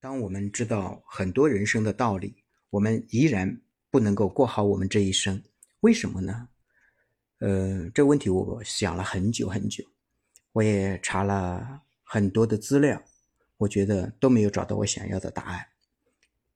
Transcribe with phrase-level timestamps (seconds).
[0.00, 2.36] 当我们知道很多人生的道理，
[2.70, 5.42] 我们依然不能够过好我们这一生，
[5.80, 6.48] 为什么呢？
[7.40, 9.84] 呃，这问题我想了很久很久，
[10.52, 13.02] 我也查了很多的资料，
[13.56, 15.66] 我觉得都没有找到我想要的答案。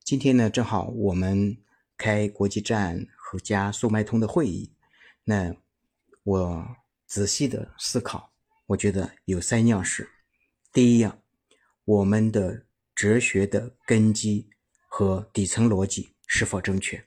[0.05, 1.57] 今天呢，正好我们
[1.97, 4.71] 开国际站和加速卖通的会议，
[5.25, 5.53] 那
[6.23, 6.65] 我
[7.05, 8.31] 仔细的思考，
[8.67, 10.09] 我觉得有三样事。
[10.71, 11.19] 第一样，
[11.83, 12.63] 我们的。
[13.03, 14.47] 哲学的根基
[14.87, 17.03] 和底层逻辑是否正确？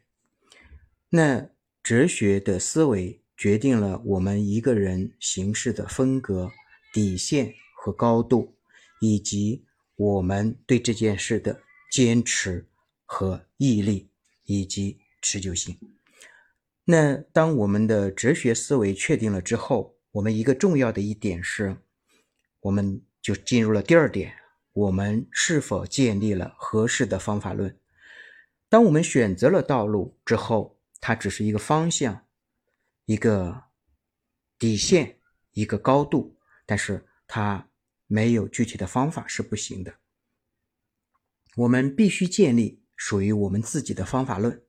[1.09, 1.49] 那
[1.83, 6.53] 哲学的思维决定了我们一个人行事的风格、
[6.93, 8.59] 底线和高度，
[9.01, 12.69] 以及我们对这件事的坚持
[13.07, 14.11] 和毅力
[14.45, 15.79] 以及持久性。
[16.85, 21.79] 那当我们的哲学思维确定了之后，我们一个重要的一点是，
[22.61, 24.35] 我们就进入了第二点。
[24.77, 27.75] 我们是否建立了合适的方法论？
[28.69, 32.27] 当我们选择了道路之后，它只是一个方向、
[33.07, 33.63] 一个
[34.59, 35.19] 底线、
[35.53, 37.71] 一个高度，但是它
[38.07, 39.95] 没有具体的方法是不行的。
[41.57, 44.63] 我们必须建立属于我们自己的方法论。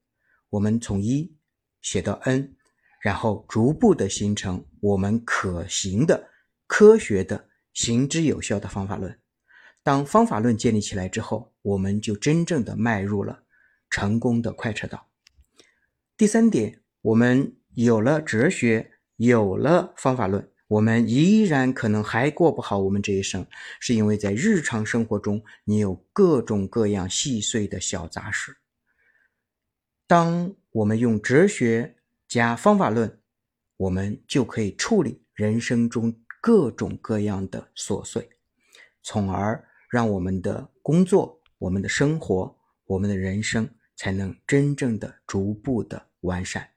[0.51, 1.35] 我们从一
[1.81, 2.55] 写到 n，
[3.01, 6.29] 然后逐步的形成我们可行的、
[6.65, 9.19] 科学的、行之有效的方法论。
[9.87, 13.45] 当方法论建立起来之后，我们就真正的迈入了
[13.89, 15.07] 成功的快车道。
[16.17, 23.47] 第三点，我们有了哲学，有了方法论，我们依然可能还过不好我们这一生，
[23.79, 28.57] 是因为在日常生活中，你有各种各样细碎的小杂事。
[30.05, 31.95] 当我们用哲学
[32.27, 33.21] 加方法论，
[33.77, 38.29] 我们就可以处理人生中各种各样的琐碎，
[39.01, 39.63] 从而。
[39.89, 46.69] 让我们的工作、我们的生活、我们的人生才能真正的逐步的完善，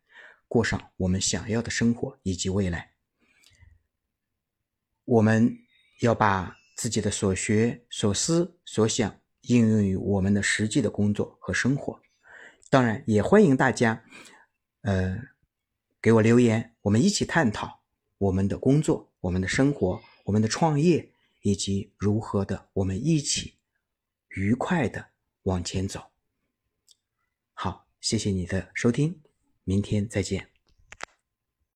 [0.46, 2.92] 过上我们想要的生活以及未来。
[5.04, 5.56] 我们
[6.02, 12.00] 要把自己的所学、所思、所想应用于我们的实际的工作和生活。
[12.70, 14.04] 当然，也欢迎大家，
[14.82, 15.20] 呃，
[16.00, 17.82] 给我留言，我们一起探讨
[18.18, 21.09] 我们的工作、我们的生活、我们的创业。
[21.42, 23.54] 以及如何的，我们一起
[24.28, 25.10] 愉快的
[25.42, 26.10] 往前走。
[27.54, 29.20] 好，谢谢你的收听，
[29.64, 30.49] 明天再见。